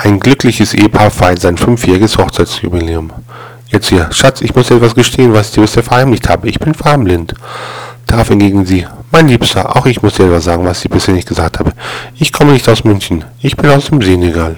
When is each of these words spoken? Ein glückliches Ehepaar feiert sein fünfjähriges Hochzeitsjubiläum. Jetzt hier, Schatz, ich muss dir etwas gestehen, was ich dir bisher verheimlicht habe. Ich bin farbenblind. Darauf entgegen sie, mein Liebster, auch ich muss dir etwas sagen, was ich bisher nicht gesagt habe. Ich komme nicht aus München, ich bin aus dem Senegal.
Ein 0.00 0.20
glückliches 0.20 0.74
Ehepaar 0.74 1.10
feiert 1.10 1.40
sein 1.40 1.56
fünfjähriges 1.56 2.18
Hochzeitsjubiläum. 2.18 3.10
Jetzt 3.66 3.88
hier, 3.88 4.08
Schatz, 4.12 4.40
ich 4.40 4.54
muss 4.54 4.68
dir 4.68 4.76
etwas 4.76 4.94
gestehen, 4.94 5.32
was 5.32 5.48
ich 5.48 5.54
dir 5.54 5.62
bisher 5.62 5.82
verheimlicht 5.82 6.28
habe. 6.28 6.48
Ich 6.48 6.60
bin 6.60 6.72
farbenblind. 6.72 7.34
Darauf 8.06 8.30
entgegen 8.30 8.64
sie, 8.64 8.86
mein 9.10 9.26
Liebster, 9.26 9.74
auch 9.76 9.86
ich 9.86 10.00
muss 10.00 10.14
dir 10.14 10.26
etwas 10.26 10.44
sagen, 10.44 10.64
was 10.64 10.84
ich 10.84 10.90
bisher 10.90 11.14
nicht 11.14 11.26
gesagt 11.26 11.58
habe. 11.58 11.72
Ich 12.14 12.32
komme 12.32 12.52
nicht 12.52 12.68
aus 12.68 12.84
München, 12.84 13.24
ich 13.42 13.56
bin 13.56 13.70
aus 13.70 13.86
dem 13.86 14.00
Senegal. 14.00 14.56